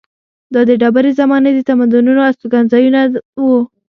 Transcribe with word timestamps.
دا 0.53 0.61
د 0.69 0.71
ډبرې 0.81 1.11
زمانې 1.19 1.51
د 1.53 1.59
تمدنونو 1.69 2.21
استوګنځایونه 2.29 3.01
وو. 3.43 3.57